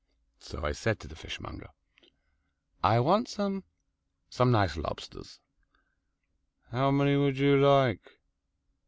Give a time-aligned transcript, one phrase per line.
[0.39, 1.69] So I said to the fishmonger,
[2.83, 3.65] "I want some
[4.31, 5.39] some nice lobsters."
[6.71, 8.01] "How many would you like?"